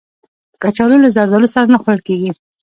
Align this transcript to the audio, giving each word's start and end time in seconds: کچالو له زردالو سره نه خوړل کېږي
کچالو 0.61 0.97
له 1.03 1.09
زردالو 1.15 1.51
سره 1.53 1.67
نه 1.73 1.77
خوړل 1.81 1.99
کېږي 2.07 2.31